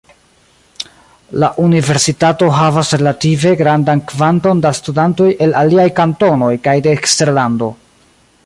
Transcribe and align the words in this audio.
La 1.43 1.49
universitato 1.65 2.47
havas 2.61 2.93
relative 3.01 3.53
grandan 3.61 4.01
kvanton 4.13 4.65
da 4.67 4.73
studantoj 4.81 5.31
el 5.49 5.57
aliaj 5.65 5.89
kantonoj 6.01 6.53
kaj 6.69 6.79
de 6.89 6.97
eksterlando. 7.01 7.71